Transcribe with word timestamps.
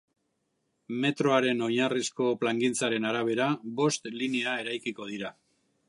Metroaren 1.03 1.61
oinarrizko 1.65 2.31
plangintzaren 2.45 3.07
arabera, 3.11 3.51
bost 3.83 4.11
linea 4.23 4.57
eraikiko 4.65 5.13
dira. 5.13 5.33